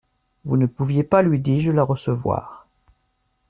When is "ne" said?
0.57-0.65